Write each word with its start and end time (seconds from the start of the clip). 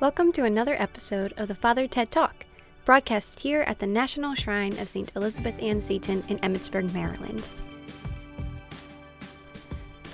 Welcome 0.00 0.32
to 0.32 0.44
another 0.44 0.76
episode 0.80 1.34
of 1.36 1.48
the 1.48 1.54
Father 1.54 1.86
Ted 1.86 2.10
Talk, 2.10 2.46
broadcast 2.86 3.40
here 3.40 3.60
at 3.60 3.80
the 3.80 3.86
National 3.86 4.34
Shrine 4.34 4.78
of 4.78 4.88
St. 4.88 5.12
Elizabeth 5.14 5.62
Ann 5.62 5.78
Seton 5.78 6.24
in 6.28 6.38
Emmitsburg, 6.38 6.90
Maryland. 6.94 7.50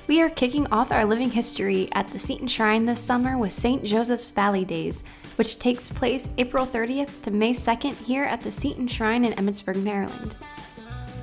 We 0.08 0.20
are 0.20 0.28
kicking 0.28 0.66
off 0.72 0.90
our 0.90 1.04
living 1.04 1.30
history 1.30 1.88
at 1.92 2.08
the 2.08 2.18
Seton 2.18 2.48
Shrine 2.48 2.84
this 2.84 3.00
summer 3.00 3.38
with 3.38 3.52
St. 3.52 3.84
Joseph's 3.84 4.32
Valley 4.32 4.64
Days, 4.64 5.04
which 5.36 5.60
takes 5.60 5.88
place 5.88 6.30
April 6.36 6.66
30th 6.66 7.22
to 7.22 7.30
May 7.30 7.52
2nd 7.52 7.94
here 7.94 8.24
at 8.24 8.40
the 8.40 8.50
Seton 8.50 8.88
Shrine 8.88 9.24
in 9.24 9.34
Emmitsburg, 9.34 9.80
Maryland. 9.80 10.34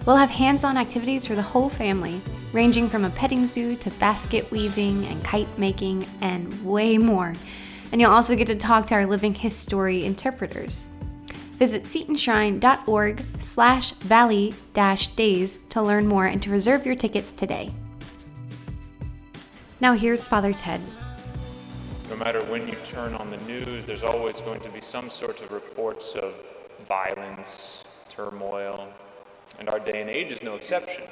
We'll 0.05 0.15
have 0.15 0.29
hands 0.29 0.63
on 0.63 0.77
activities 0.77 1.25
for 1.25 1.35
the 1.35 1.41
whole 1.41 1.67
family, 1.67 2.21
ranging 2.53 2.87
from 2.87 3.03
a 3.03 3.09
petting 3.09 3.45
zoo 3.45 3.75
to 3.75 3.91
basket 3.91 4.49
weaving 4.51 5.05
and 5.07 5.21
kite 5.21 5.59
making 5.59 6.07
and 6.21 6.65
way 6.65 6.97
more. 6.97 7.33
And 7.93 8.01
you'll 8.01 8.11
also 8.11 8.35
get 8.35 8.47
to 8.47 8.55
talk 8.55 8.87
to 8.87 8.95
our 8.95 9.05
living 9.05 9.35
history 9.35 10.03
interpreters. 10.03 10.87
Visit 11.59 11.83
setonshrine.org 11.83 13.23
slash 13.37 13.91
valley 13.91 14.55
dash 14.73 15.09
days 15.09 15.59
to 15.69 15.79
learn 15.79 16.07
more 16.07 16.25
and 16.25 16.41
to 16.41 16.49
reserve 16.49 16.87
your 16.87 16.95
tickets 16.95 17.31
today. 17.31 17.71
Now 19.79 19.93
here's 19.93 20.27
Father 20.27 20.53
Ted. 20.53 20.81
No 22.09 22.15
matter 22.15 22.43
when 22.45 22.67
you 22.67 22.73
turn 22.83 23.13
on 23.13 23.29
the 23.29 23.37
news, 23.37 23.85
there's 23.85 24.01
always 24.01 24.41
going 24.41 24.61
to 24.61 24.71
be 24.71 24.81
some 24.81 25.07
sort 25.07 25.43
of 25.43 25.51
reports 25.51 26.15
of 26.15 26.33
violence, 26.87 27.83
turmoil, 28.09 28.91
and 29.59 29.69
our 29.69 29.79
day 29.79 30.01
and 30.01 30.09
age 30.09 30.31
is 30.31 30.41
no 30.41 30.55
exception. 30.55 31.03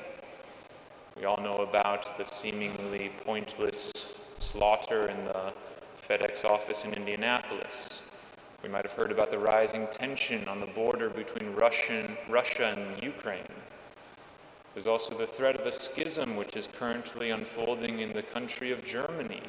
We 1.15 1.25
all 1.25 1.37
know 1.43 1.57
about 1.57 2.17
the 2.17 2.25
seemingly 2.25 3.11
pointless 3.23 3.91
slaughter 4.39 5.09
in 5.09 5.23
the 5.25 5.53
FedEx 6.01 6.43
office 6.43 6.83
in 6.83 6.93
Indianapolis. 6.93 8.03
We 8.63 8.69
might 8.69 8.85
have 8.85 8.93
heard 8.93 9.11
about 9.11 9.31
the 9.31 9.39
rising 9.39 9.87
tension 9.91 10.47
on 10.47 10.59
the 10.59 10.65
border 10.65 11.09
between 11.09 11.53
Russian, 11.53 12.17
Russia 12.29 12.75
and 12.77 13.03
Ukraine. 13.03 13.47
There's 14.73 14.87
also 14.87 15.17
the 15.17 15.27
threat 15.27 15.59
of 15.59 15.65
a 15.65 15.71
schism 15.71 16.35
which 16.35 16.55
is 16.55 16.67
currently 16.67 17.29
unfolding 17.29 17.99
in 17.99 18.13
the 18.13 18.23
country 18.23 18.71
of 18.71 18.83
Germany. 18.83 19.43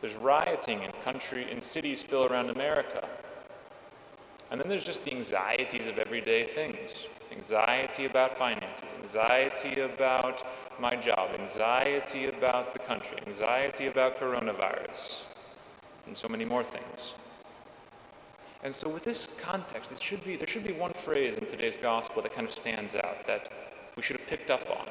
There's 0.00 0.16
rioting 0.16 0.82
in 0.82 0.92
country 1.04 1.50
in 1.50 1.60
cities 1.60 2.00
still 2.00 2.26
around 2.26 2.50
America. 2.50 3.08
And 4.50 4.60
then 4.60 4.68
there's 4.68 4.84
just 4.84 5.04
the 5.04 5.14
anxieties 5.14 5.86
of 5.86 5.98
everyday 5.98 6.44
things 6.44 7.08
anxiety 7.32 8.06
about 8.06 8.36
finances, 8.36 8.84
anxiety 8.98 9.80
about 9.80 10.42
my 10.80 10.96
job, 10.96 11.30
anxiety 11.38 12.26
about 12.26 12.72
the 12.72 12.78
country, 12.80 13.18
anxiety 13.26 13.86
about 13.86 14.18
coronavirus, 14.18 15.22
and 16.06 16.16
so 16.16 16.28
many 16.28 16.44
more 16.44 16.64
things. 16.64 17.14
And 18.62 18.74
so, 18.74 18.88
with 18.90 19.04
this 19.04 19.26
context, 19.26 19.90
it 19.92 20.02
should 20.02 20.22
be, 20.22 20.36
there 20.36 20.46
should 20.46 20.64
be 20.64 20.72
one 20.72 20.92
phrase 20.92 21.38
in 21.38 21.46
today's 21.46 21.78
gospel 21.78 22.20
that 22.22 22.34
kind 22.34 22.46
of 22.46 22.52
stands 22.52 22.94
out 22.94 23.26
that 23.26 23.48
we 23.96 24.02
should 24.02 24.18
have 24.18 24.26
picked 24.26 24.50
up 24.50 24.68
on. 24.68 24.86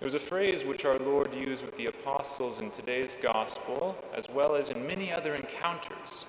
It 0.00 0.04
was 0.04 0.14
a 0.14 0.18
phrase 0.18 0.64
which 0.64 0.84
our 0.84 0.98
Lord 0.98 1.34
used 1.34 1.64
with 1.64 1.76
the 1.76 1.86
apostles 1.86 2.58
in 2.58 2.70
today's 2.70 3.16
gospel, 3.20 3.96
as 4.14 4.28
well 4.28 4.56
as 4.56 4.70
in 4.70 4.86
many 4.86 5.12
other 5.12 5.34
encounters. 5.34 6.26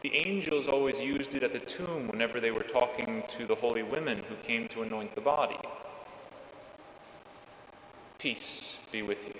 The 0.00 0.14
angels 0.14 0.66
always 0.66 0.98
used 0.98 1.34
it 1.34 1.42
at 1.42 1.52
the 1.52 1.58
tomb 1.58 2.08
whenever 2.08 2.40
they 2.40 2.50
were 2.50 2.62
talking 2.62 3.22
to 3.28 3.46
the 3.46 3.54
holy 3.54 3.82
women 3.82 4.22
who 4.28 4.34
came 4.36 4.66
to 4.68 4.82
anoint 4.82 5.14
the 5.14 5.20
body. 5.20 5.58
Peace 8.18 8.78
be 8.90 9.02
with 9.02 9.28
you. 9.28 9.34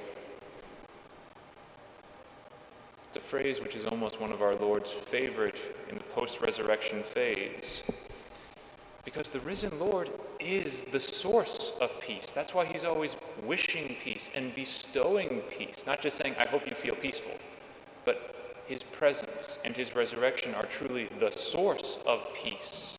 It's 3.08 3.16
a 3.16 3.20
phrase 3.20 3.60
which 3.60 3.74
is 3.74 3.86
almost 3.86 4.20
one 4.20 4.32
of 4.32 4.40
our 4.40 4.54
Lord's 4.54 4.92
favorite 4.92 5.76
in 5.88 5.96
the 5.96 6.04
post 6.04 6.40
resurrection 6.40 7.02
phase. 7.02 7.82
Because 9.04 9.28
the 9.28 9.40
risen 9.40 9.78
Lord 9.80 10.10
is 10.38 10.84
the 10.84 11.00
source 11.00 11.72
of 11.80 12.00
peace. 12.00 12.30
That's 12.30 12.54
why 12.54 12.66
he's 12.66 12.84
always 12.84 13.16
wishing 13.42 13.96
peace 14.02 14.30
and 14.34 14.54
bestowing 14.54 15.40
peace, 15.50 15.84
not 15.86 16.00
just 16.02 16.18
saying, 16.18 16.36
I 16.38 16.46
hope 16.46 16.68
you 16.68 16.74
feel 16.74 16.94
peaceful, 16.94 17.32
but 18.04 18.39
presence 19.00 19.58
and 19.64 19.74
his 19.74 19.96
resurrection 19.96 20.54
are 20.54 20.66
truly 20.66 21.08
the 21.20 21.30
source 21.30 21.98
of 22.04 22.26
peace. 22.34 22.98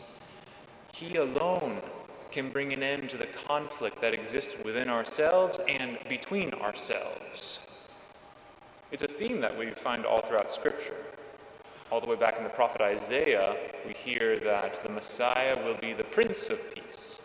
He 0.95 1.15
alone 1.17 1.79
can 2.31 2.49
bring 2.49 2.73
an 2.73 2.81
end 2.81 3.07
to 3.11 3.19
the 3.19 3.27
conflict 3.27 4.01
that 4.01 4.11
exists 4.11 4.55
within 4.65 4.89
ourselves 4.89 5.59
and 5.67 5.99
between 6.09 6.55
ourselves. 6.55 7.59
It's 8.91 9.03
a 9.03 9.07
theme 9.07 9.41
that 9.41 9.55
we 9.55 9.69
find 9.73 10.03
all 10.03 10.21
throughout 10.21 10.49
Scripture. 10.49 10.95
All 11.91 12.01
the 12.01 12.07
way 12.07 12.15
back 12.15 12.35
in 12.39 12.43
the 12.43 12.49
prophet 12.49 12.81
Isaiah, 12.81 13.55
we 13.85 13.93
hear 13.93 14.39
that 14.39 14.83
the 14.83 14.89
Messiah 14.89 15.55
will 15.63 15.75
be 15.75 15.93
the 15.93 16.05
Prince 16.05 16.49
of 16.49 16.73
Peace. 16.73 17.21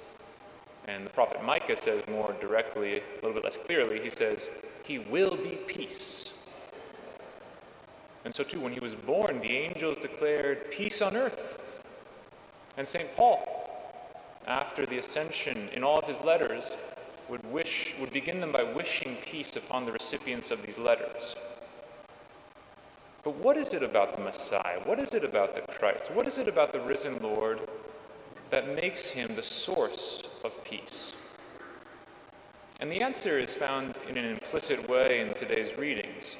And 0.86 1.06
the 1.06 1.10
prophet 1.10 1.42
Micah 1.42 1.78
says 1.78 2.02
more 2.08 2.36
directly, 2.42 2.98
a 2.98 3.02
little 3.22 3.32
bit 3.32 3.44
less 3.44 3.56
clearly, 3.56 4.02
he 4.02 4.10
says, 4.10 4.50
He 4.84 4.98
will 4.98 5.38
be 5.38 5.58
peace. 5.66 6.34
And 8.26 8.34
so, 8.34 8.42
too, 8.42 8.58
when 8.58 8.72
he 8.72 8.80
was 8.80 8.96
born, 8.96 9.40
the 9.40 9.56
angels 9.56 9.98
declared 9.98 10.72
peace 10.72 11.00
on 11.00 11.14
earth. 11.14 11.62
And 12.76 12.86
St. 12.86 13.14
Paul, 13.14 13.38
after 14.48 14.84
the 14.84 14.98
ascension, 14.98 15.68
in 15.68 15.84
all 15.84 16.00
of 16.00 16.08
his 16.08 16.20
letters, 16.20 16.76
would, 17.28 17.48
wish, 17.52 17.94
would 18.00 18.12
begin 18.12 18.40
them 18.40 18.50
by 18.50 18.64
wishing 18.64 19.16
peace 19.24 19.54
upon 19.54 19.84
the 19.84 19.92
recipients 19.92 20.50
of 20.50 20.66
these 20.66 20.76
letters. 20.76 21.36
But 23.22 23.36
what 23.36 23.56
is 23.56 23.72
it 23.72 23.84
about 23.84 24.16
the 24.16 24.22
Messiah? 24.24 24.80
What 24.82 24.98
is 24.98 25.14
it 25.14 25.22
about 25.22 25.54
the 25.54 25.60
Christ? 25.60 26.10
What 26.10 26.26
is 26.26 26.38
it 26.38 26.48
about 26.48 26.72
the 26.72 26.80
risen 26.80 27.22
Lord 27.22 27.60
that 28.50 28.74
makes 28.74 29.10
him 29.10 29.36
the 29.36 29.42
source 29.42 30.24
of 30.42 30.64
peace? 30.64 31.14
And 32.80 32.90
the 32.90 33.02
answer 33.02 33.38
is 33.38 33.54
found 33.54 34.00
in 34.08 34.16
an 34.16 34.24
implicit 34.24 34.88
way 34.88 35.20
in 35.20 35.32
today's 35.32 35.78
readings. 35.78 36.36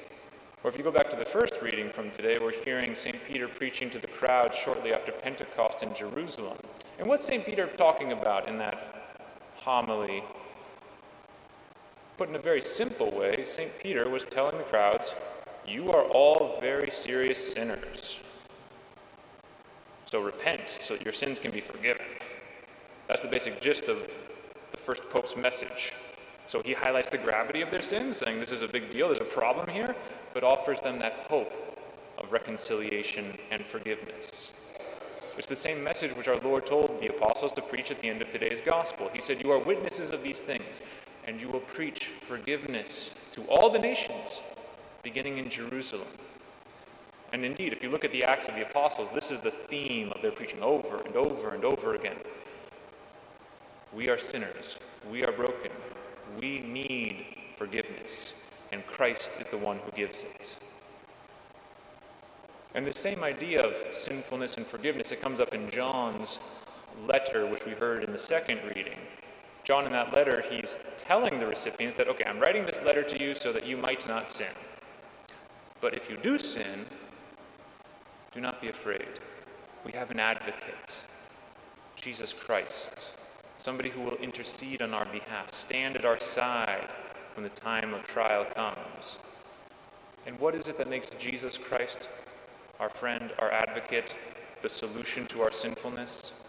Or 0.66 0.69
if 0.69 0.77
you 0.77 0.82
go 0.82 0.91
back 0.91 1.09
to 1.10 1.16
the 1.16 1.25
first 1.25 1.62
reading 1.62 1.91
from 1.91 2.10
today, 2.10 2.38
we're 2.41 2.50
hearing 2.50 2.97
St. 2.97 3.16
Peter 3.25 3.47
preaching 3.47 3.88
to 3.91 4.00
the 4.00 4.09
crowd 4.09 4.53
shortly 4.53 4.93
after 4.93 5.12
Pentecost 5.12 5.84
in 5.84 5.94
Jerusalem. 5.94 6.56
And 6.99 7.06
what's 7.06 7.25
St. 7.25 7.47
Peter 7.47 7.69
talking 7.69 8.10
about 8.10 8.49
in 8.49 8.59
that 8.59 9.22
homily? 9.54 10.25
Put 12.16 12.31
in 12.31 12.34
a 12.34 12.41
very 12.41 12.60
simple 12.60 13.12
way, 13.12 13.44
St. 13.44 13.78
Peter 13.78 14.10
was 14.10 14.25
telling 14.25 14.59
the 14.59 14.65
crowds, 14.65 15.15
You 15.65 15.93
are 15.93 16.03
all 16.03 16.59
very 16.60 16.91
serious 16.91 17.53
sinners. 17.53 18.19
So 20.06 20.21
repent 20.21 20.78
so 20.81 20.97
that 20.97 21.04
your 21.04 21.12
sins 21.12 21.38
can 21.38 21.53
be 21.53 21.60
forgiven. 21.60 22.06
That's 23.06 23.22
the 23.22 23.28
basic 23.28 23.60
gist 23.60 23.88
of 23.88 24.10
the 24.72 24.78
first 24.78 25.09
Pope's 25.10 25.37
message. 25.37 25.93
So 26.47 26.62
he 26.62 26.72
highlights 26.72 27.10
the 27.10 27.19
gravity 27.19 27.60
of 27.60 27.71
their 27.71 27.83
sins, 27.83 28.16
saying 28.16 28.38
this 28.38 28.53
is 28.53 28.62
a 28.62 28.69
big 28.69 28.91
deal, 28.91 29.09
there's 29.09 29.21
a 29.21 29.25
problem 29.25 29.69
here, 29.69 29.97
but 30.36 30.44
offers 30.44 30.82
them 30.82 30.98
that 30.98 31.14
hope 31.30 31.80
of 32.19 32.30
reconciliation 32.30 33.38
and 33.50 33.64
forgiveness. 33.64 34.52
It's 35.38 35.47
the 35.47 35.56
same 35.56 35.82
message 35.82 36.14
which 36.14 36.28
our 36.28 36.38
Lord 36.41 36.66
told 36.66 37.00
the 37.00 37.08
apostles 37.08 37.52
to 37.52 37.62
preach 37.62 37.91
at 37.91 38.00
the 38.00 38.10
end 38.10 38.20
of 38.20 38.28
today's 38.28 38.60
gospel. 38.60 39.08
He 39.14 39.20
said, 39.22 39.42
You 39.42 39.50
are 39.52 39.58
witnesses 39.58 40.12
of 40.12 40.22
these 40.22 40.42
things, 40.42 40.82
and 41.26 41.41
you 41.41 41.48
will 41.48 41.60
preach 41.60 42.08
forgiveness 42.08 43.14
to 43.32 43.44
all 43.44 43.70
the 43.70 43.78
nations, 43.78 44.42
beginning 45.02 45.38
in 45.38 45.48
Jerusalem. 45.48 46.08
And 47.32 47.42
indeed, 47.42 47.72
if 47.72 47.82
you 47.82 47.88
look 47.88 48.04
at 48.04 48.12
the 48.12 48.24
Acts 48.24 48.47
of 48.47 48.56
the 48.56 48.68
Apostles, 48.68 49.10
this 49.12 49.30
is 49.30 49.41
the 49.41 49.50
theme 49.50 50.12
of 50.14 50.20
their 50.20 50.32
preaching 50.32 50.62
over 50.62 50.98
and 50.98 51.16
over 51.16 51.54
and 51.54 51.64
over 51.64 51.94
again. 51.94 52.18
We 53.91 54.10
are 54.10 54.18
sinners. 54.18 54.78
We 55.10 55.24
are 55.24 55.32
broken. 55.32 55.72
We 56.38 56.60
need 56.60 57.24
forgiveness, 57.56 58.34
and 58.76 58.87
Christ 58.87 59.38
is 59.41 59.48
the 59.48 59.56
one 59.56 59.78
who 59.78 59.91
gives 59.92 60.22
it. 60.22 60.59
And 62.74 62.86
the 62.86 62.92
same 62.92 63.24
idea 63.24 63.66
of 63.66 63.74
sinfulness 63.91 64.59
and 64.59 64.66
forgiveness, 64.66 65.12
it 65.12 65.21
comes 65.22 65.41
up 65.41 65.54
in 65.54 65.71
John's 65.71 66.41
letter, 67.09 67.47
which 67.47 67.65
we 67.65 67.72
heard 67.72 68.04
in 68.04 68.12
the 68.12 68.18
second 68.18 68.60
reading. 68.74 68.98
John, 69.65 69.86
in 69.86 69.92
that 69.92 70.12
letter, 70.12 70.45
he's 70.47 70.80
telling 70.98 71.41
the 71.41 71.47
recipients 71.47 71.97
that, 71.97 72.06
okay, 72.06 72.24
I'm 72.24 72.39
writing 72.39 72.66
this 72.66 72.78
letter 72.83 73.03
to 73.03 73.18
you 73.18 73.34
so 73.34 73.50
that 73.50 73.66
you 73.66 73.78
might 73.78 74.06
not 74.06 74.27
sin. 74.27 74.53
But 75.80 75.95
if 75.95 76.10
you 76.10 76.18
do 76.18 76.39
sin, 76.39 76.84
do 78.33 78.42
not 78.42 78.60
be 78.60 78.68
afraid. 78.68 79.09
We 79.86 79.92
have 79.92 80.10
an 80.10 80.21
advocate, 80.21 81.03
Jesus 81.95 82.34
Christ, 82.34 83.15
somebody 83.56 83.89
who 83.89 84.03
will 84.03 84.16
intercede 84.16 84.83
on 84.83 84.92
our 84.92 85.06
behalf, 85.06 85.50
stand 85.50 85.97
at 85.97 86.04
our 86.04 86.21
side 86.21 86.91
when 87.36 87.44
the 87.44 87.50
time 87.50 87.92
of 87.92 88.03
trial 88.03 88.44
comes. 88.44 89.18
And 90.27 90.38
what 90.41 90.54
is 90.54 90.68
it 90.68 90.78
that 90.78 90.88
makes 90.88 91.10
Jesus 91.10 91.59
Christ 91.59 92.09
our 92.80 92.88
friend, 92.88 93.30
our 93.38 93.50
advocate, 93.50 94.16
the 94.62 94.68
solution 94.68 95.27
to 95.27 95.42
our 95.42 95.53
sinfulness? 95.53 96.42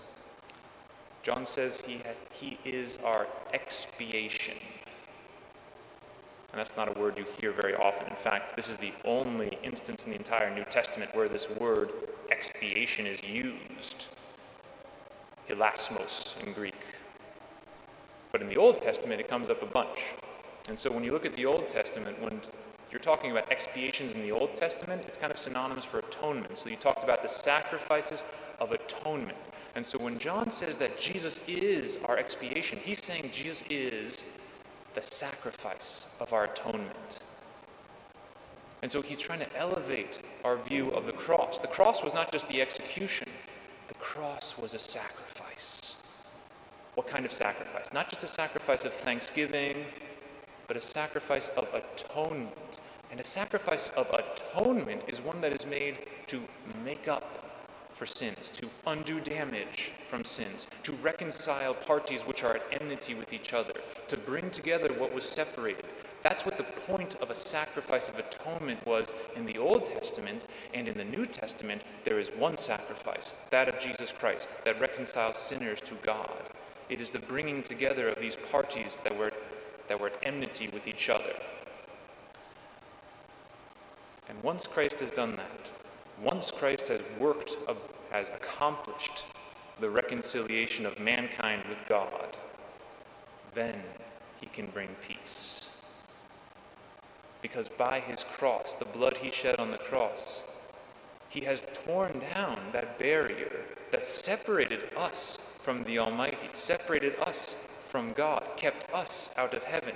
John 1.24 1.45
says 1.45 1.81
he, 1.81 1.98
ha- 1.98 2.16
he 2.31 2.57
is 2.63 2.98
our 3.04 3.28
expiation. 3.54 4.56
And 6.54 6.60
that's 6.60 6.78
not 6.78 6.95
a 6.95 7.00
word 7.00 7.18
you 7.18 7.25
hear 7.39 7.51
very 7.51 7.75
often. 7.75 8.07
In 8.07 8.16
fact, 8.16 8.56
this 8.56 8.69
is 8.69 8.78
the 8.78 8.94
only 9.04 9.57
instance 9.62 10.06
in 10.06 10.12
the 10.12 10.18
entire 10.18 10.54
New 10.56 10.63
Testament 10.63 11.13
where 11.13 11.28
this 11.28 11.50
word 11.50 11.92
expiation 12.31 13.06
is 13.06 13.22
used. 13.22 14.07
Hilasmos 15.50 16.42
in 16.42 16.54
Greek. 16.54 16.81
But 18.31 18.42
in 18.42 18.48
the 18.48 18.57
Old 18.57 18.80
Testament, 18.80 19.19
it 19.19 19.28
comes 19.28 19.50
up 19.50 19.62
a 19.62 19.66
bunch. 19.66 20.16
And 20.68 20.78
so 20.78 20.92
when 20.92 21.04
you 21.04 21.12
look 21.12 21.25
at 21.25 21.34
the 21.34 21.46
Old 21.46 21.69
Testament, 21.69 22.22
when 22.22 22.42
you're 22.92 23.00
talking 23.00 23.31
about 23.31 23.52
expiations 23.52 24.14
in 24.14 24.22
the 24.22 24.31
Old 24.31 24.56
Testament, 24.56 25.04
it's 25.08 25.18
kind 25.18 25.31
of 25.31 25.38
synonymous 25.38 25.86
for 25.86 26.00
atonement. 26.00 26.58
So 26.58 26.69
you 26.69 26.75
talked 26.75 27.04
about 27.04 27.22
the 27.22 27.30
sacrifices 27.30 28.24
of 28.60 28.72
atonement. 28.72 29.38
And 29.75 29.86
so 29.86 29.98
when 29.98 30.19
John 30.19 30.52
says 30.52 30.78
that 30.78 30.98
Jesus 30.98 31.40
is 31.48 32.00
our 32.06 32.18
expiation, 32.18 32.80
he's 32.80 33.04
saying 33.04 33.30
Jesus 33.31 33.64
is 33.69 34.24
the 34.94 35.04
sacrifice 35.04 36.08
of 36.19 36.34
our 36.34 36.46
atonement. 36.46 37.20
And 38.81 38.92
so 38.92 39.02
he's 39.02 39.18
trying 39.18 39.40
to 39.40 39.58
elevate 39.58 40.22
our 40.44 40.58
view 40.58 40.90
of 40.92 41.06
the 41.06 41.13
cross. 41.13 41.60
The 41.60 41.68
cross 41.68 42.04
was 42.04 42.13
not 42.13 42.31
just 42.31 42.48
the 42.50 42.62
execution, 42.62 43.28
the 43.88 43.94
cross 43.96 44.58
was 44.58 44.74
a 44.74 44.80
sacrifice. 44.80 46.02
What 46.96 47.08
kind 47.08 47.25
of 47.25 47.31
sacrifice? 47.31 47.94
Not 47.94 48.10
just 48.10 48.24
a 48.24 48.28
sacrifice 48.28 48.86
of 48.86 48.94
thanksgiving, 48.94 49.86
but 50.68 50.78
a 50.78 50.81
sacrifice 50.81 51.50
of 51.50 51.68
atonement. 51.74 52.80
And 53.10 53.19
a 53.19 53.24
sacrifice 53.24 53.90
of 53.92 54.08
atonement 54.14 55.06
is 55.08 55.22
one 55.22 55.42
that 55.42 55.54
is 55.54 55.66
made 55.66 56.00
to 56.28 56.42
make 56.84 57.08
up 57.08 57.48
for 57.98 58.06
sins, 58.06 58.50
to 58.50 58.69
undo 58.86 59.19
damage 59.19 59.92
from 60.08 60.24
sins, 60.24 60.68
to 60.84 60.92
reconcile 60.94 61.74
parties 61.74 62.22
which 62.22 62.44
are 62.44 62.58
at 62.58 62.81
enmity 62.81 63.16
with 63.16 63.34
each 63.34 63.54
other, 63.54 63.74
to 64.08 64.16
bring 64.16 64.52
together 64.52 64.94
what 64.94 65.12
was 65.12 65.28
separated. 65.28 65.86
That's 66.22 66.46
what 66.46 66.58
the 66.58 66.64
point 66.64 67.16
of 67.22 67.31
a 67.31 67.36
sacrifice 67.36 68.08
of 68.08 68.20
atonement 68.20 68.86
was 68.86 69.12
in 69.36 69.48
the 69.48 69.58
Old 69.58 69.88
Testament, 69.88 70.46
and 70.75 70.88
in 70.88 70.96
the 70.96 71.06
New 71.06 71.25
Testament, 71.25 71.81
there 72.04 72.20
is 72.20 72.30
one 72.30 72.58
sacrifice, 72.58 73.34
that 73.50 73.68
of 73.68 73.80
Jesus 73.80 74.12
Christ, 74.12 74.54
that 74.63 74.80
reconciles 74.80 75.38
sinners 75.38 75.81
to 75.81 75.96
God. 75.96 76.30
It 76.90 77.02
is 77.02 77.10
the 77.10 77.20
bringing 77.20 77.63
together 77.63 78.10
of 78.10 78.20
these 78.20 78.38
parties 78.52 79.00
that 79.04 79.18
were 79.18 79.34
that 79.88 80.00
were 80.00 80.07
at 80.07 80.19
enmity 80.24 80.69
with 80.69 80.88
each 80.88 81.10
other. 81.10 81.34
And 84.30 84.42
once 84.44 84.68
Christ 84.68 85.00
has 85.00 85.12
done 85.12 85.36
that, 85.38 85.72
once 86.22 86.51
Christ 86.51 86.88
has 86.89 87.01
worked, 87.19 87.57
of, 87.68 87.78
has 88.12 88.30
accomplished 88.30 89.25
the 89.80 89.89
reconciliation 89.89 90.86
of 90.86 91.00
mankind 91.00 91.63
with 91.69 91.86
God, 91.86 92.38
then 93.54 93.81
he 94.39 94.48
can 94.48 94.68
bring 94.68 94.89
peace. 95.07 95.81
Because 97.42 97.69
by 97.69 98.00
his 98.00 98.24
cross, 98.24 98.74
the 98.74 98.86
blood 98.86 99.18
he 99.18 99.31
shed 99.31 99.60
on 99.60 99.72
the 99.72 99.78
cross, 99.78 100.48
he 101.30 101.42
has 101.42 101.63
torn 101.86 102.22
down 102.34 102.60
that 102.74 102.98
barrier 102.98 103.66
that 103.92 104.04
separated 104.04 104.81
us 104.98 105.38
from 105.62 105.84
the 105.84 106.00
Almighty, 106.00 106.50
separated 106.54 107.18
us 107.19 107.56
from 107.98 108.14
God, 108.14 108.44
kept 108.58 108.94
us 108.94 109.34
out 109.38 109.56
of 109.56 109.64
heaven. 109.64 109.96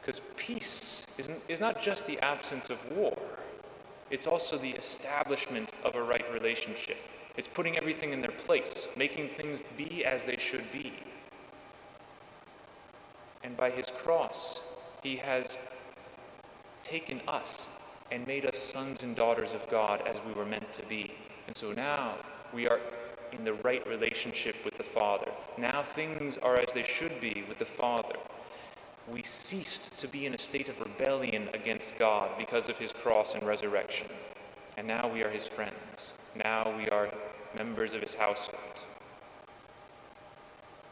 Because 0.00 0.20
peace 0.36 1.06
is 1.16 1.60
not 1.60 1.80
just 1.80 2.08
the 2.08 2.18
absence 2.18 2.70
of 2.70 2.90
war, 2.90 3.16
it's 4.10 4.26
also 4.26 4.58
the 4.58 4.70
establishment 4.70 5.72
of 5.84 5.94
a 5.94 6.02
right 6.02 6.28
relationship. 6.32 6.96
It's 7.36 7.46
putting 7.46 7.76
everything 7.76 8.12
in 8.12 8.20
their 8.20 8.32
place, 8.32 8.88
making 8.96 9.28
things 9.28 9.62
be 9.76 10.04
as 10.04 10.24
they 10.24 10.38
should 10.38 10.72
be. 10.72 10.92
And 13.44 13.56
by 13.56 13.70
his 13.70 13.92
cross, 13.92 14.60
he 15.04 15.14
has 15.18 15.58
taken 16.82 17.20
us 17.28 17.68
and 18.10 18.26
made 18.26 18.44
us 18.44 18.58
sons 18.58 19.04
and 19.04 19.14
daughters 19.14 19.54
of 19.54 19.68
God 19.70 20.02
as 20.04 20.20
we 20.26 20.32
were 20.32 20.44
meant 20.44 20.72
to 20.72 20.82
be. 20.86 21.12
And 21.46 21.56
so 21.56 21.70
now 21.70 22.16
we 22.52 22.66
are 22.66 22.80
in 23.32 23.44
the 23.44 23.54
right 23.54 23.86
relationship 23.86 24.56
with 24.64 24.76
the 24.78 24.84
Father. 24.84 25.30
Now 25.58 25.82
things 25.82 26.38
are 26.38 26.56
as 26.56 26.72
they 26.72 26.82
should 26.82 27.20
be 27.20 27.44
with 27.48 27.58
the 27.58 27.64
Father. 27.64 28.16
We 29.08 29.22
ceased 29.22 29.98
to 29.98 30.08
be 30.08 30.26
in 30.26 30.34
a 30.34 30.38
state 30.38 30.68
of 30.68 30.80
rebellion 30.80 31.48
against 31.54 31.96
God 31.96 32.30
because 32.38 32.68
of 32.68 32.78
his 32.78 32.92
cross 32.92 33.34
and 33.34 33.44
resurrection. 33.44 34.08
And 34.76 34.86
now 34.86 35.08
we 35.08 35.22
are 35.22 35.30
his 35.30 35.46
friends. 35.46 36.14
Now 36.34 36.74
we 36.76 36.88
are 36.88 37.10
members 37.56 37.94
of 37.94 38.00
his 38.00 38.14
household. 38.14 38.86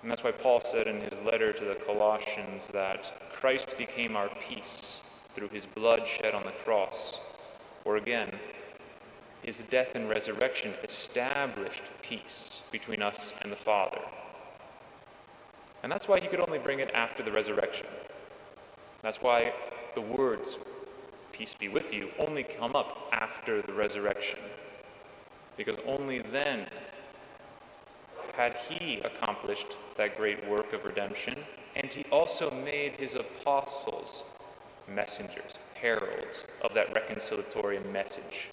And 0.03 0.11
that's 0.11 0.23
why 0.23 0.33
Paul 0.33 0.61
said 0.61 0.87
in 0.87 1.01
his 1.01 1.19
letter 1.21 1.53
to 1.53 1.65
the 1.65 1.77
Colossians 1.77 2.69
that 2.69 3.31
Christ 3.33 3.77
became 3.79 4.17
our 4.17 4.29
peace 4.41 5.03
through 5.35 5.49
his 5.49 5.67
blood 5.67 6.07
shed 6.07 6.35
on 6.35 6.45
the 6.45 6.53
cross. 6.53 7.21
Or 7.85 7.97
again, 7.97 8.39
his 9.45 9.63
death 9.69 9.95
and 9.95 10.09
resurrection 10.09 10.73
established 10.83 11.91
peace 12.01 12.63
between 12.73 13.03
us 13.03 13.35
and 13.43 13.53
the 13.53 13.57
Father. 13.57 14.01
And 15.83 15.93
that's 15.93 16.09
why 16.09 16.19
he 16.19 16.29
could 16.29 16.41
only 16.41 16.59
bring 16.59 16.81
it 16.81 16.91
after 16.95 17.23
the 17.23 17.31
resurrection. 17.31 17.87
That's 19.03 19.21
why 19.21 19.53
the 19.95 20.01
words, 20.01 20.57
peace 21.33 21.53
be 21.53 21.69
with 21.69 21.93
you, 21.93 22.09
only 22.19 22.43
come 22.43 22.75
up 22.75 23.11
after 23.13 23.61
the 23.61 23.75
resurrection. 23.75 24.39
Because 25.59 25.77
only 25.87 26.21
then 26.21 26.67
had 28.35 28.57
he 28.57 29.01
accomplished 29.01 29.77
that 29.99 30.17
great 30.17 30.49
work 30.49 30.73
of 30.73 30.87
redemption, 30.87 31.37
and 31.77 31.93
he 31.93 32.05
also 32.11 32.51
made 32.51 32.93
his 32.93 33.15
apostles 33.15 34.25
messengers, 34.89 35.59
heralds 35.75 36.47
of 36.63 36.73
that 36.73 36.95
reconciliatory 36.95 37.93
message 37.93 38.49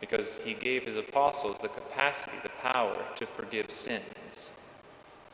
because 0.00 0.38
he 0.38 0.54
gave 0.54 0.84
his 0.84 0.96
apostles 0.96 1.58
the 1.58 1.68
capacity, 1.68 2.36
the 2.42 2.70
power 2.70 2.96
to 3.16 3.26
forgive 3.26 3.70
sins, 3.70 4.52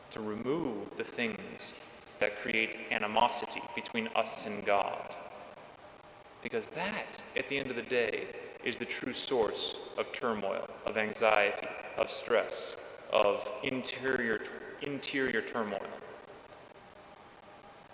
to 0.09 0.19
remove 0.19 0.95
the 0.95 1.03
things 1.03 1.73
that 2.19 2.37
create 2.37 2.77
animosity 2.91 3.61
between 3.75 4.07
us 4.15 4.45
and 4.45 4.65
God. 4.65 5.15
Because 6.41 6.69
that, 6.69 7.21
at 7.35 7.47
the 7.49 7.57
end 7.57 7.69
of 7.69 7.75
the 7.75 7.81
day, 7.81 8.27
is 8.63 8.77
the 8.77 8.85
true 8.85 9.13
source 9.13 9.75
of 9.97 10.11
turmoil, 10.11 10.69
of 10.85 10.97
anxiety, 10.97 11.67
of 11.97 12.09
stress, 12.09 12.77
of 13.11 13.51
interior, 13.63 14.41
interior 14.81 15.41
turmoil. 15.41 15.81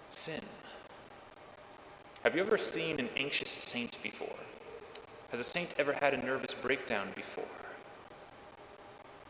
Sin. 0.09 0.41
Have 2.23 2.35
you 2.35 2.41
ever 2.41 2.57
seen 2.57 2.99
an 2.99 3.09
anxious 3.15 3.49
saint 3.49 4.01
before? 4.03 4.27
Has 5.31 5.39
a 5.39 5.43
saint 5.43 5.75
ever 5.77 5.93
had 5.93 6.13
a 6.13 6.17
nervous 6.17 6.53
breakdown 6.53 7.09
before? 7.15 7.45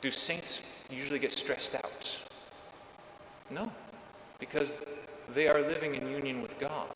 Do 0.01 0.12
saints 0.12 0.62
usually 0.89 1.20
get 1.20 1.32
stressed 1.32 1.75
out? 1.75 2.20
No, 3.50 3.72
because 4.39 4.84
they 5.27 5.48
are 5.48 5.62
living 5.62 5.96
in 5.96 6.08
union 6.08 6.41
with 6.41 6.58
God. 6.58 6.96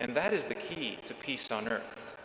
And 0.00 0.14
that 0.14 0.34
is 0.34 0.44
the 0.44 0.54
key 0.54 0.98
to 1.06 1.14
peace 1.14 1.50
on 1.50 1.68
earth. 1.68 2.16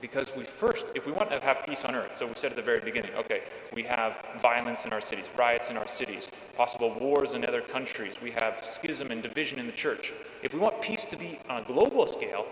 Because 0.00 0.34
we 0.36 0.44
first, 0.44 0.88
if 0.94 1.06
we 1.06 1.12
want 1.12 1.30
to 1.30 1.40
have 1.40 1.64
peace 1.64 1.84
on 1.84 1.94
earth, 1.94 2.16
so 2.16 2.26
we 2.26 2.32
said 2.34 2.50
at 2.50 2.56
the 2.56 2.62
very 2.62 2.80
beginning, 2.80 3.14
okay, 3.14 3.42
we 3.72 3.82
have 3.84 4.18
violence 4.40 4.84
in 4.84 4.92
our 4.92 5.00
cities, 5.00 5.26
riots 5.38 5.70
in 5.70 5.76
our 5.76 5.86
cities, 5.86 6.30
possible 6.56 6.92
wars 6.98 7.34
in 7.34 7.44
other 7.44 7.60
countries, 7.60 8.20
we 8.20 8.32
have 8.32 8.64
schism 8.64 9.12
and 9.12 9.22
division 9.22 9.58
in 9.58 9.66
the 9.66 9.72
church. 9.72 10.12
If 10.42 10.54
we 10.54 10.60
want 10.60 10.80
peace 10.80 11.04
to 11.04 11.16
be 11.16 11.38
on 11.48 11.62
a 11.62 11.64
global 11.64 12.06
scale, 12.06 12.46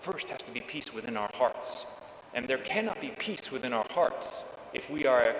first 0.00 0.30
has 0.30 0.42
to 0.42 0.52
be 0.52 0.60
peace 0.60 0.92
within 0.92 1.16
our 1.16 1.30
hearts. 1.34 1.86
And 2.34 2.46
there 2.46 2.58
cannot 2.58 3.00
be 3.00 3.12
peace 3.18 3.50
within 3.50 3.72
our 3.72 3.86
hearts 3.90 4.44
if 4.72 4.90
we 4.90 5.06
are 5.06 5.34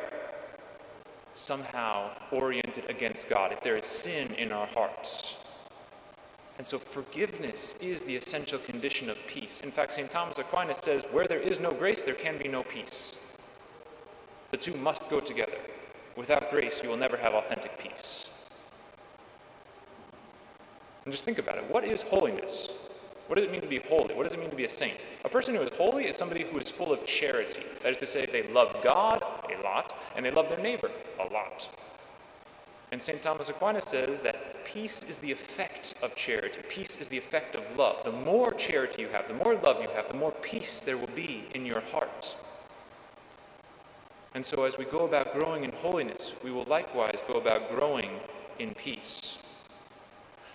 somehow 1.33 2.11
oriented 2.33 2.89
against 2.89 3.29
God, 3.29 3.53
if 3.53 3.63
there 3.63 3.77
is 3.77 3.85
sin 3.85 4.33
in 4.35 4.53
our 4.53 4.67
hearts. 4.67 5.37
And 6.57 6.67
so 6.67 6.79
forgiveness 6.79 7.77
is 7.81 8.03
the 8.03 8.17
essential 8.17 8.59
condition 8.59 9.09
of 9.09 9.17
peace. 9.29 9.61
In 9.61 9.71
fact, 9.71 9.93
St. 9.93 10.11
Thomas 10.11 10.39
Aquinas 10.39 10.79
says, 10.79 11.05
where 11.13 11.29
there 11.29 11.39
is 11.39 11.61
no 11.61 11.71
grace, 11.71 12.03
there 12.03 12.15
can 12.15 12.37
be 12.37 12.49
no 12.49 12.63
peace. 12.65 13.17
The 14.51 14.57
two 14.57 14.75
must 14.75 15.09
go 15.09 15.21
together. 15.21 15.59
Without 16.17 16.51
grace, 16.51 16.81
you 16.83 16.89
will 16.89 16.97
never 16.97 17.17
have 17.17 17.35
authentic 17.35 17.79
peace. 17.79 18.31
And 21.05 21.13
just 21.13 21.25
think 21.25 21.39
about 21.39 21.59
it. 21.59 21.71
What 21.71 21.85
is 21.85 22.03
holiness? 22.03 22.71
What 23.29 23.37
does 23.37 23.45
it 23.45 23.53
mean 23.53 23.61
to 23.61 23.69
be 23.69 23.79
holy? 23.89 24.15
What 24.15 24.25
does 24.25 24.33
it 24.33 24.41
mean 24.41 24.51
to 24.51 24.57
be 24.57 24.65
a 24.65 24.69
saint? 24.69 24.99
A 25.25 25.29
person 25.29 25.55
who 25.55 25.61
is 25.61 25.71
holy 25.77 26.07
is 26.07 26.17
somebody 26.17 26.45
who 26.45 26.59
is 26.59 26.71
full 26.71 26.93
of 26.93 27.05
charity. 27.05 27.63
That 27.83 27.91
is 27.91 27.99
to 27.99 28.07
say, 28.07 28.25
they 28.25 28.49
love 28.49 28.83
God 28.83 29.23
a 29.23 29.63
lot 29.63 29.95
and 30.17 30.25
they 30.25 30.31
love 30.31 30.49
their 30.49 30.59
neighbor 30.59 30.91
a 31.21 31.25
lot. 31.25 31.69
And 32.91 33.03
St. 33.03 33.23
Thomas 33.23 33.51
Aquinas 33.51 33.85
says 33.85 34.23
that 34.23 34.65
peace 34.65 35.05
is 35.05 35.19
the 35.19 35.31
effect 35.31 35.95
of 36.03 36.15
charity. 36.15 36.63
Peace 36.71 36.99
is 36.99 37.09
the 37.09 37.19
effect 37.19 37.55
of 37.55 37.63
love. 37.77 38.03
The 38.03 38.13
more 38.13 38.53
charity 38.55 39.03
you 39.03 39.09
have, 39.09 39.29
the 39.29 39.35
more 39.35 39.55
love 39.57 39.83
you 39.83 39.91
have, 39.91 40.09
the 40.09 40.17
more 40.17 40.33
peace 40.33 40.81
there 40.81 40.97
will 40.97 41.07
be 41.09 41.45
in 41.55 41.67
your 41.67 41.81
heart. 41.81 42.35
And 44.35 44.45
so, 44.45 44.65
as 44.65 44.79
we 44.79 44.87
go 44.87 45.05
about 45.05 45.35
growing 45.35 45.65
in 45.65 45.73
holiness, 45.73 46.35
we 46.43 46.51
will 46.51 46.65
likewise 46.65 47.23
go 47.27 47.35
about 47.35 47.75
growing 47.75 48.21
in 48.59 48.73
peace. 48.75 49.28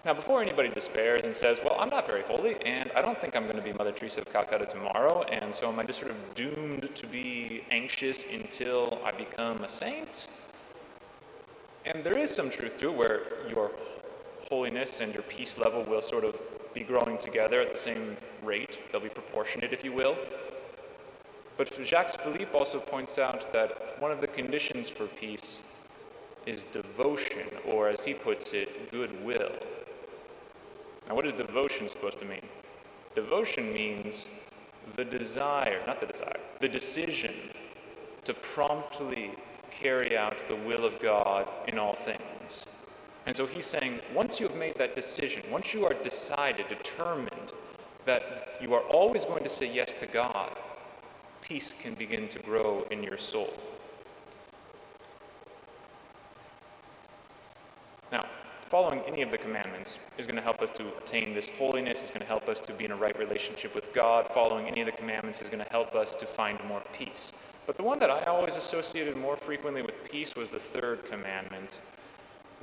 Now, 0.06 0.14
before 0.14 0.42
anybody 0.42 0.68
despairs 0.68 1.24
and 1.24 1.34
says, 1.34 1.62
well, 1.64 1.78
I'm 1.80 1.90
not 1.90 2.06
very 2.06 2.24
holy, 2.24 2.62
and 2.66 2.92
I 2.94 3.02
don't 3.02 3.18
think 3.18 3.38
I'm 3.38 3.44
going 3.46 3.56
to 3.56 3.62
be 3.62 3.72
Mother 3.72 3.94
Teresa 3.94 4.20
of 4.20 4.34
Calcutta 4.34 4.66
tomorrow, 4.66 5.24
and 5.32 5.56
so 5.56 5.70
am 5.70 5.80
I 5.80 5.86
just 5.86 6.02
sort 6.02 6.12
of 6.12 6.36
doomed 6.36 6.94
to 6.94 7.08
be 7.08 7.64
anxious 7.72 8.26
until 8.30 9.00
I 9.06 9.12
become 9.14 9.64
a 9.64 9.70
saint? 9.70 10.28
And 11.86 12.04
there 12.04 12.18
is 12.18 12.36
some 12.36 12.50
truth 12.50 12.82
to 12.82 12.90
it 12.90 12.96
where 12.96 13.22
your 13.50 13.72
holiness 14.50 15.00
and 15.00 15.14
your 15.14 15.24
peace 15.24 15.58
level 15.58 15.84
will 15.84 16.02
sort 16.02 16.26
of 16.26 16.38
be 16.74 16.82
growing 16.82 17.18
together 17.18 17.62
at 17.62 17.72
the 17.72 17.78
same 17.78 18.18
rate. 18.42 18.82
They'll 18.92 19.00
be 19.00 19.08
proportionate, 19.08 19.72
if 19.72 19.86
you 19.86 19.94
will. 19.94 20.18
But 21.56 21.74
Jacques 21.82 22.20
Philippe 22.20 22.52
also 22.52 22.80
points 22.80 23.18
out 23.18 23.54
that 23.54 24.02
one 24.02 24.12
of 24.12 24.20
the 24.20 24.28
conditions 24.28 24.90
for 24.90 25.08
peace 25.08 25.62
is 26.46 26.64
devotion, 26.74 27.48
or 27.66 27.88
as 27.88 28.04
he 28.04 28.14
puts 28.14 28.52
it, 28.52 28.92
goodwill. 28.92 29.54
Now, 31.08 31.16
what 31.16 31.26
is 31.26 31.34
devotion 31.34 31.90
supposed 31.90 32.20
to 32.20 32.26
mean? 32.26 32.42
Devotion 33.16 33.74
means 33.74 34.28
the 34.96 35.06
desire, 35.06 35.82
not 35.86 36.00
the 36.00 36.08
desire, 36.08 36.40
the 36.60 36.70
decision 36.70 37.34
to 38.24 38.34
promptly 38.34 39.32
carry 39.70 40.18
out 40.18 40.48
the 40.48 40.56
will 40.56 40.86
of 40.86 41.00
God 41.00 41.50
in 41.68 41.78
all 41.78 41.94
things. 41.94 42.66
And 43.26 43.36
so 43.36 43.46
he's 43.46 43.66
saying, 43.66 44.00
once 44.14 44.40
you 44.40 44.48
have 44.48 44.58
made 44.58 44.76
that 44.76 44.96
decision, 44.96 45.44
once 45.50 45.74
you 45.74 45.86
are 45.86 45.94
decided, 45.94 46.68
determined 46.68 47.54
that 48.06 48.58
you 48.62 48.74
are 48.74 48.82
always 48.82 49.26
going 49.26 49.44
to 49.44 49.50
say 49.50 49.72
yes 49.72 49.94
to 49.94 50.06
God, 50.06 50.52
peace 51.42 51.74
can 51.74 51.94
begin 51.94 52.28
to 52.30 52.40
grow 52.40 52.86
in 52.92 53.02
your 53.02 53.18
soul. 53.18 53.54
Now, 58.12 58.26
following 58.74 59.02
any 59.02 59.22
of 59.22 59.30
the 59.30 59.38
commandments 59.38 60.00
is 60.18 60.26
going 60.26 60.36
to 60.36 60.42
help 60.42 60.60
us 60.60 60.72
to 60.72 60.84
attain 60.98 61.36
this 61.36 61.48
holiness, 61.60 62.02
it's 62.02 62.10
going 62.10 62.20
to 62.20 62.28
help 62.28 62.50
us 62.50 62.60
to 62.60 62.74
be 62.74 62.86
in 62.86 62.92
a 62.92 62.96
right 62.96 63.16
relationship 63.20 63.76
with 63.76 63.94
God. 63.94 64.28
Following 64.28 64.68
any 64.68 64.82
of 64.82 64.88
the 64.88 64.92
commandments 64.94 65.44
is 65.44 65.48
going 65.48 65.64
to 65.64 65.70
help 65.70 65.94
us 65.94 66.16
to 66.16 66.26
find 66.26 66.58
more 66.68 66.82
peace. 66.92 67.34
But 67.68 67.78
the 67.78 67.84
one 67.84 68.00
that 68.00 68.10
I 68.10 68.24
always 68.24 68.56
associated 68.56 69.16
more 69.16 69.36
frequently 69.36 69.84
with 69.84 70.12
peace 70.12 70.36
was 70.36 70.50
the 70.50 70.58
third 70.58 71.06
commandment, 71.06 71.82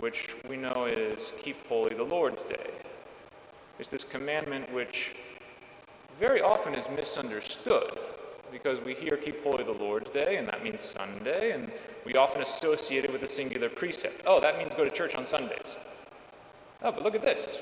which 0.00 0.34
we 0.48 0.56
know 0.56 0.86
is 0.86 1.32
keep 1.38 1.64
holy 1.68 1.94
the 1.94 2.02
Lord's 2.02 2.42
day. 2.42 2.72
It's 3.78 3.88
this 3.88 4.02
commandment 4.02 4.72
which 4.72 5.14
very 6.16 6.42
often 6.42 6.74
is 6.74 6.88
misunderstood 6.90 8.00
because 8.50 8.80
we 8.80 8.94
hear 8.94 9.16
keep 9.16 9.44
holy 9.44 9.62
the 9.62 9.70
Lord's 9.70 10.10
day, 10.10 10.38
and 10.38 10.48
that 10.48 10.64
means 10.64 10.80
Sunday, 10.80 11.52
and 11.52 11.70
we 12.04 12.14
often 12.16 12.42
associate 12.42 13.04
it 13.04 13.12
with 13.12 13.22
a 13.22 13.28
singular 13.28 13.68
precept. 13.68 14.24
Oh, 14.26 14.40
that 14.40 14.58
means 14.58 14.74
go 14.74 14.84
to 14.84 14.90
church 14.90 15.14
on 15.14 15.24
Sundays. 15.24 15.78
Oh, 16.82 16.92
but 16.92 17.02
look 17.02 17.14
at 17.14 17.22
this. 17.22 17.58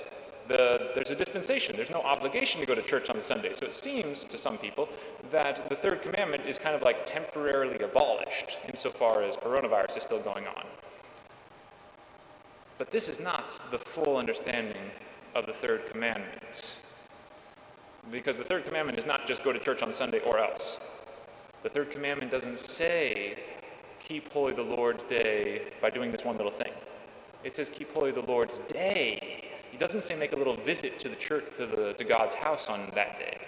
The, 0.46 0.92
there's 0.94 1.10
a 1.10 1.16
dispensation. 1.16 1.76
There's 1.76 1.90
no 1.90 2.00
obligation 2.00 2.60
to 2.60 2.66
go 2.66 2.74
to 2.74 2.82
church 2.82 3.10
on 3.10 3.16
the 3.16 3.22
Sunday. 3.22 3.52
So 3.52 3.66
it 3.66 3.74
seems 3.74 4.24
to 4.24 4.38
some 4.38 4.56
people 4.56 4.88
that 5.30 5.68
the 5.68 5.74
third 5.74 6.02
commandment 6.02 6.46
is 6.46 6.58
kind 6.58 6.74
of 6.74 6.82
like 6.82 7.04
temporarily 7.04 7.78
abolished 7.80 8.58
insofar 8.66 9.22
as 9.22 9.36
coronavirus 9.36 9.98
is 9.98 10.02
still 10.04 10.20
going 10.20 10.46
on. 10.46 10.64
But 12.78 12.90
this 12.90 13.08
is 13.08 13.20
not 13.20 13.58
the 13.70 13.78
full 13.78 14.16
understanding 14.16 14.90
of 15.34 15.46
the 15.46 15.52
third 15.52 15.86
commandment. 15.86 16.80
Because 18.10 18.36
the 18.36 18.44
third 18.44 18.64
commandment 18.64 18.98
is 18.98 19.04
not 19.04 19.26
just 19.26 19.42
go 19.42 19.52
to 19.52 19.58
church 19.58 19.82
on 19.82 19.92
Sunday 19.92 20.20
or 20.20 20.38
else. 20.38 20.80
The 21.62 21.68
third 21.68 21.90
commandment 21.90 22.30
doesn't 22.30 22.58
say 22.58 23.38
keep 23.98 24.32
holy 24.32 24.54
the 24.54 24.62
Lord's 24.62 25.04
day 25.04 25.72
by 25.82 25.90
doing 25.90 26.12
this 26.12 26.24
one 26.24 26.36
little 26.36 26.52
thing. 26.52 26.72
It 27.44 27.54
says 27.54 27.68
keep 27.68 27.92
holy 27.92 28.10
the 28.10 28.22
Lord's 28.22 28.58
day. 28.68 29.44
He 29.70 29.78
doesn't 29.78 30.04
say 30.04 30.16
make 30.16 30.32
a 30.32 30.36
little 30.36 30.56
visit 30.56 30.98
to 31.00 31.08
the 31.08 31.16
church, 31.16 31.44
to, 31.56 31.66
the, 31.66 31.92
to 31.92 32.04
God's 32.04 32.34
house 32.34 32.68
on 32.68 32.90
that 32.94 33.18
day. 33.18 33.38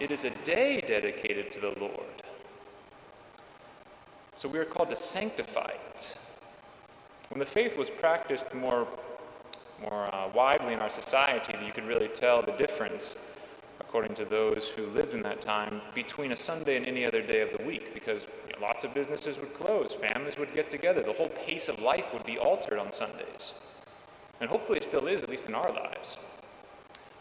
It 0.00 0.10
is 0.10 0.24
a 0.24 0.30
day 0.30 0.82
dedicated 0.86 1.52
to 1.52 1.60
the 1.60 1.74
Lord. 1.78 2.22
So 4.34 4.48
we 4.48 4.58
are 4.58 4.64
called 4.64 4.90
to 4.90 4.96
sanctify 4.96 5.70
it. 5.90 6.16
When 7.28 7.38
the 7.38 7.46
faith 7.46 7.76
was 7.76 7.90
practiced 7.90 8.52
more, 8.54 8.88
more 9.80 10.12
uh, 10.14 10.28
widely 10.34 10.72
in 10.72 10.80
our 10.80 10.90
society, 10.90 11.54
you 11.64 11.72
could 11.72 11.86
really 11.86 12.08
tell 12.08 12.42
the 12.42 12.52
difference, 12.52 13.16
according 13.80 14.14
to 14.14 14.24
those 14.24 14.70
who 14.70 14.86
lived 14.86 15.14
in 15.14 15.22
that 15.22 15.40
time, 15.40 15.80
between 15.94 16.32
a 16.32 16.36
Sunday 16.36 16.76
and 16.76 16.86
any 16.86 17.04
other 17.04 17.22
day 17.22 17.40
of 17.40 17.56
the 17.56 17.62
week, 17.62 17.94
because 17.94 18.26
lots 18.62 18.84
of 18.84 18.94
businesses 18.94 19.38
would 19.40 19.52
close, 19.52 19.92
families 19.92 20.38
would 20.38 20.52
get 20.52 20.70
together, 20.70 21.02
the 21.02 21.12
whole 21.12 21.28
pace 21.28 21.68
of 21.68 21.78
life 21.80 22.14
would 22.14 22.24
be 22.24 22.38
altered 22.38 22.78
on 22.78 22.92
Sundays. 22.92 23.54
And 24.40 24.48
hopefully 24.48 24.78
it 24.78 24.84
still 24.84 25.08
is, 25.08 25.22
at 25.22 25.28
least 25.28 25.48
in 25.48 25.54
our 25.54 25.72
lives. 25.72 26.16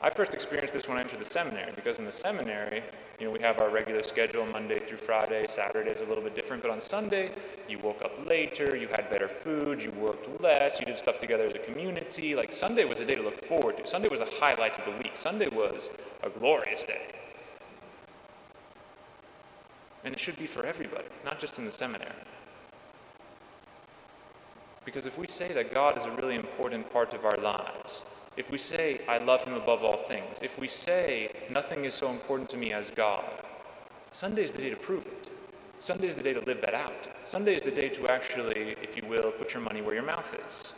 I 0.04 0.10
first 0.10 0.34
experienced 0.34 0.74
this 0.74 0.88
when 0.88 0.98
I 0.98 1.02
entered 1.02 1.20
the 1.20 1.26
seminary, 1.26 1.74
because 1.76 2.00
in 2.00 2.06
the 2.06 2.12
seminary, 2.12 2.82
you 3.20 3.26
know, 3.28 3.32
we 3.32 3.40
have 3.42 3.60
our 3.60 3.70
regular 3.70 4.02
schedule 4.02 4.48
Monday 4.48 4.80
through 4.80 4.98
Friday. 4.98 5.46
Saturday 5.46 5.92
is 5.92 6.02
a 6.02 6.06
little 6.06 6.24
bit 6.24 6.34
different, 6.34 6.64
but 6.64 6.72
on 6.72 6.80
Sunday, 6.80 7.32
you 7.70 7.78
woke 7.78 8.02
up 8.02 8.26
later, 8.26 8.76
you 8.76 8.88
had 8.88 9.12
better 9.12 9.28
food, 9.28 9.80
you 9.80 9.92
worked 9.92 10.42
less, 10.42 10.80
you 10.80 10.88
did 10.88 10.98
stuff 10.98 11.20
together 11.20 11.46
as 11.46 11.54
a 11.54 11.60
community. 11.60 12.34
Like 12.34 12.52
Sunday 12.52 12.86
was 12.86 13.00
a 13.00 13.06
day 13.06 13.14
to 13.14 13.22
look 13.22 13.38
forward 13.38 13.78
to. 13.78 13.86
Sunday 13.86 14.08
was 14.08 14.20
the 14.20 14.30
highlight 14.40 14.80
of 14.80 14.86
the 14.86 14.98
week. 15.04 15.12
Sunday 15.16 15.50
was 15.50 15.92
a 16.24 16.30
glorious 16.30 16.84
day. 16.84 17.21
And 20.04 20.14
it 20.14 20.20
should 20.20 20.38
be 20.38 20.48
for 20.48 20.66
everybody, 20.66 21.06
not 21.24 21.40
just 21.40 21.60
in 21.60 21.66
the 21.66 21.72
seminary. 21.72 22.12
Because 24.84 25.06
if 25.06 25.18
we 25.18 25.28
say 25.28 25.54
that 25.54 25.74
God 25.74 25.98
is 25.98 26.06
a 26.06 26.12
really 26.12 26.36
important 26.36 26.92
part 26.92 27.14
of 27.14 27.24
our 27.24 27.38
lives, 27.38 28.04
if 28.38 28.50
we 28.50 28.58
say, 28.58 29.02
I 29.08 29.20
love 29.20 29.44
him 29.44 29.54
above 29.54 29.84
all 29.84 29.98
things, 29.98 30.40
if 30.42 30.58
we 30.58 30.68
say, 30.68 31.32
nothing 31.50 31.86
is 31.86 31.94
so 31.94 32.10
important 32.10 32.50
to 32.50 32.58
me 32.58 32.74
as 32.74 32.90
God, 32.90 33.26
Sunday 34.12 34.44
is 34.44 34.52
the 34.52 34.60
day 34.60 34.70
to 34.70 34.76
prove 34.76 35.06
it. 35.06 35.30
Sunday 35.80 36.08
is 36.08 36.16
the 36.16 36.24
day 36.24 36.34
to 36.34 36.44
live 36.46 36.62
that 36.62 36.74
out. 36.74 37.08
Sunday 37.24 37.56
is 37.56 37.62
the 37.62 37.72
day 37.72 37.90
to 37.90 38.08
actually, 38.08 38.76
if 38.82 38.96
you 38.96 39.04
will, 39.08 39.32
put 39.32 39.54
your 39.54 39.62
money 39.62 39.82
where 39.82 39.96
your 39.96 40.04
mouth 40.04 40.36
is. 40.48 40.74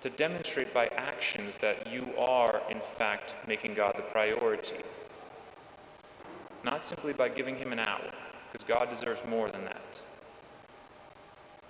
To 0.00 0.10
demonstrate 0.10 0.74
by 0.74 0.88
actions 0.96 1.58
that 1.58 1.90
you 1.90 2.08
are, 2.18 2.62
in 2.70 2.80
fact, 2.80 3.36
making 3.46 3.74
God 3.74 3.94
the 3.96 4.02
priority. 4.02 4.78
Not 6.64 6.80
simply 6.80 7.12
by 7.12 7.28
giving 7.28 7.56
him 7.56 7.72
an 7.72 7.80
hour, 7.80 8.12
because 8.50 8.64
God 8.64 8.88
deserves 8.88 9.22
more 9.28 9.48
than 9.48 9.64
that, 9.64 10.02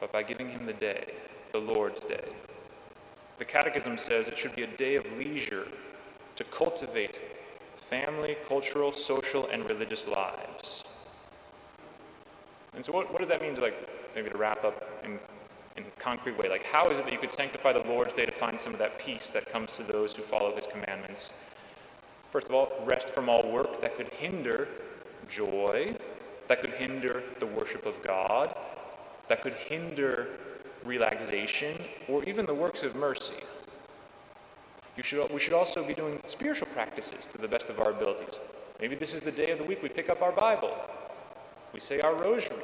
but 0.00 0.12
by 0.12 0.22
giving 0.22 0.50
him 0.50 0.64
the 0.64 0.72
day, 0.72 1.14
the 1.52 1.58
Lord's 1.58 2.02
day. 2.02 2.25
The 3.38 3.44
Catechism 3.44 3.96
says 3.99 4.28
it 4.28 4.37
should 4.37 4.54
be 4.54 4.62
a 4.62 4.66
day 4.66 4.96
of 4.96 5.11
leisure 5.16 5.66
to 6.37 6.44
cultivate 6.44 7.18
family, 7.76 8.37
cultural, 8.49 8.92
social, 8.92 9.46
and 9.49 9.68
religious 9.68 10.06
lives. 10.06 10.84
And 12.75 12.84
so, 12.84 12.92
what, 12.92 13.12
what 13.12 13.20
does 13.20 13.28
that 13.28 13.42
mean 13.42 13.54
to, 13.54 13.61
like, 13.61 13.88
maybe 14.14 14.30
to 14.30 14.37
wrap 14.37 14.64
up 14.64 14.82
in, 15.04 15.18
in 15.76 15.84
a 15.84 16.00
concrete 16.00 16.38
way? 16.38 16.49
Like, 16.49 16.64
how 16.64 16.87
is 16.88 16.99
it 16.99 17.04
that 17.04 17.12
you 17.12 17.18
could 17.18 17.30
sanctify 17.30 17.72
the 17.72 17.82
Lord's 17.87 18.14
Day 18.14 18.25
to 18.25 18.32
find 18.32 18.58
some 18.58 18.72
of 18.72 18.78
that 18.78 18.99
peace 18.99 19.30
that 19.30 19.46
comes 19.46 19.72
to 19.72 19.82
those 19.82 20.16
who 20.16 20.22
follow 20.22 20.54
His 20.54 20.66
commandments? 20.66 21.32
First 22.30 22.49
of 22.49 22.54
all, 22.54 22.72
rest 22.84 23.11
from 23.11 23.28
all 23.28 23.46
work 23.50 23.80
that 23.82 23.96
could 23.96 24.08
hinder 24.08 24.68
joy, 25.32 25.94
that 26.48 26.60
could 26.60 26.70
hinder 26.70 27.22
the 27.38 27.46
worship 27.46 27.86
of 27.86 28.02
God, 28.02 28.54
that 29.28 29.42
could 29.42 29.54
hinder 29.54 30.28
relaxation, 30.84 31.78
or 32.08 32.24
even 32.24 32.44
the 32.46 32.54
works 32.54 32.82
of 32.82 32.94
mercy. 32.94 33.42
Should, 35.00 35.32
we 35.32 35.40
should 35.40 35.54
also 35.54 35.84
be 35.84 35.94
doing 35.94 36.20
spiritual 36.24 36.68
practices 36.68 37.26
to 37.26 37.38
the 37.38 37.48
best 37.48 37.70
of 37.70 37.80
our 37.80 37.90
abilities. 37.90 38.38
Maybe 38.80 38.94
this 38.94 39.14
is 39.14 39.22
the 39.22 39.32
day 39.32 39.50
of 39.50 39.58
the 39.58 39.64
week 39.64 39.82
we 39.82 39.88
pick 39.88 40.10
up 40.10 40.22
our 40.22 40.32
Bible, 40.32 40.76
we 41.72 41.80
say 41.80 42.00
our 42.00 42.14
rosary, 42.14 42.62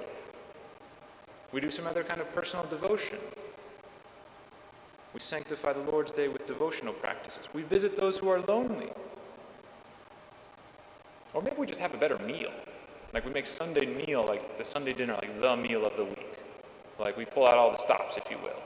we 1.53 1.61
do 1.61 1.71
some 1.71 1.87
other 1.87 2.05
kind 2.05 2.21
of 2.21 2.31
personal 2.33 2.67
devotion. 2.67 3.19
We 5.15 5.21
sanctify 5.21 5.73
the 5.73 5.81
Lord's 5.81 6.13
Day 6.13 6.29
with 6.29 6.47
devotional 6.47 6.93
practices. 6.93 7.45
We 7.55 7.63
visit 7.63 7.97
those 7.97 8.19
who 8.19 8.29
are 8.29 8.41
lonely. 8.43 8.91
Or 11.35 11.43
maybe 11.43 11.57
we 11.57 11.67
just 11.67 11.81
have 11.81 11.95
a 11.95 11.99
better 11.99 12.19
meal. 12.19 12.53
Like 13.13 13.25
we 13.25 13.33
make 13.33 13.47
Sunday 13.47 13.87
meal 13.87 14.25
like 14.27 14.57
the 14.57 14.65
Sunday 14.65 14.93
dinner, 14.93 15.15
like 15.15 15.41
the 15.41 15.57
meal 15.57 15.85
of 15.85 15.97
the 15.97 16.05
week. 16.05 16.45
Like 16.99 17.17
we 17.17 17.25
pull 17.25 17.47
out 17.47 17.55
all 17.55 17.71
the 17.71 17.79
stops, 17.79 18.17
if 18.17 18.31
you 18.31 18.39
will. 18.39 18.61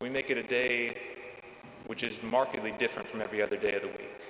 We 0.00 0.08
make 0.08 0.30
it 0.30 0.38
a 0.38 0.42
day 0.42 0.96
which 1.86 2.02
is 2.02 2.22
markedly 2.22 2.72
different 2.78 3.08
from 3.08 3.20
every 3.20 3.42
other 3.42 3.56
day 3.56 3.74
of 3.74 3.82
the 3.82 3.88
week. 3.88 4.22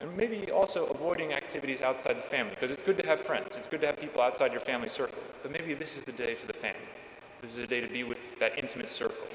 And 0.00 0.16
maybe 0.16 0.50
also 0.50 0.86
avoiding 0.86 1.32
activities 1.32 1.80
outside 1.80 2.16
the 2.16 2.22
family, 2.22 2.54
because 2.54 2.70
it's 2.70 2.82
good 2.82 2.96
to 2.98 3.06
have 3.06 3.20
friends, 3.20 3.54
it's 3.56 3.68
good 3.68 3.80
to 3.82 3.86
have 3.86 4.00
people 4.00 4.20
outside 4.20 4.50
your 4.50 4.60
family 4.60 4.88
circle. 4.88 5.22
But 5.42 5.52
maybe 5.52 5.74
this 5.74 5.96
is 5.96 6.04
the 6.04 6.12
day 6.12 6.34
for 6.34 6.46
the 6.46 6.52
family. 6.52 6.80
This 7.40 7.54
is 7.54 7.60
a 7.60 7.66
day 7.66 7.80
to 7.80 7.86
be 7.86 8.02
with 8.02 8.38
that 8.40 8.58
intimate 8.58 8.88
circle. 8.88 9.26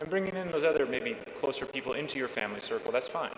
And 0.00 0.08
bringing 0.08 0.34
in 0.34 0.50
those 0.50 0.64
other, 0.64 0.86
maybe 0.86 1.16
closer 1.38 1.66
people 1.66 1.92
into 1.92 2.18
your 2.18 2.28
family 2.28 2.60
circle, 2.60 2.90
that's 2.90 3.08
fine. 3.08 3.34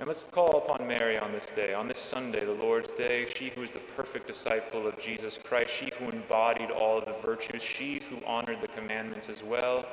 And 0.00 0.08
let's 0.08 0.24
call 0.24 0.58
upon 0.58 0.88
Mary 0.88 1.16
on 1.16 1.30
this 1.30 1.46
day, 1.46 1.72
on 1.72 1.86
this 1.86 2.00
Sunday, 2.00 2.44
the 2.44 2.52
Lord's 2.52 2.92
Day, 2.92 3.26
she 3.32 3.50
who 3.50 3.62
is 3.62 3.70
the 3.70 3.78
perfect 3.78 4.26
disciple 4.26 4.88
of 4.88 4.98
Jesus 4.98 5.38
Christ, 5.38 5.70
she 5.70 5.90
who 5.98 6.10
embodied 6.10 6.72
all 6.72 6.98
of 6.98 7.04
the 7.04 7.12
virtues, 7.12 7.62
she 7.62 8.00
who 8.10 8.18
honored 8.26 8.60
the 8.60 8.68
commandments 8.68 9.28
as 9.28 9.44
well. 9.44 9.86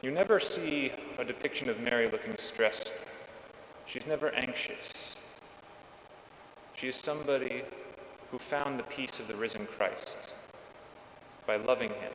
You 0.00 0.10
never 0.10 0.40
see 0.40 0.90
a 1.18 1.24
depiction 1.24 1.68
of 1.68 1.80
Mary 1.80 2.08
looking 2.08 2.34
stressed. 2.36 3.04
She's 3.84 4.06
never 4.06 4.30
anxious. 4.34 5.20
She 6.74 6.88
is 6.88 6.96
somebody 6.96 7.62
who 8.30 8.38
found 8.38 8.78
the 8.78 8.84
peace 8.84 9.20
of 9.20 9.28
the 9.28 9.34
risen 9.34 9.66
Christ 9.66 10.34
by 11.46 11.56
loving 11.56 11.90
him, 11.90 12.12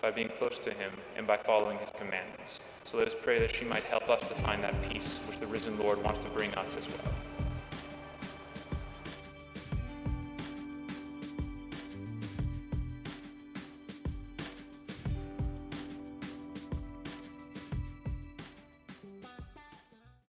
by 0.00 0.10
being 0.10 0.28
close 0.28 0.58
to 0.60 0.70
him, 0.70 0.92
and 1.16 1.26
by 1.26 1.36
following 1.36 1.78
his 1.78 1.90
commandments. 1.90 2.60
So 2.84 2.98
let 2.98 3.06
us 3.06 3.14
pray 3.14 3.38
that 3.38 3.54
she 3.54 3.64
might 3.64 3.84
help 3.84 4.08
us 4.08 4.26
to 4.28 4.34
find 4.34 4.62
that 4.64 4.80
peace 4.88 5.18
which 5.26 5.38
the 5.38 5.46
risen 5.46 5.78
Lord 5.78 6.02
wants 6.02 6.18
to 6.20 6.28
bring 6.28 6.54
us 6.54 6.76
as 6.76 6.88
well. 6.88 7.39